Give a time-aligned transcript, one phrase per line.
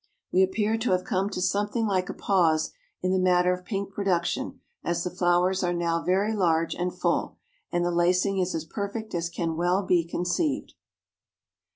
[0.33, 2.71] We appear to have come to something like a pause
[3.03, 7.37] in the matter of Pink production as the flowers are now very large and full,
[7.71, 10.73] and the lacing is as perfect as can well be conceived."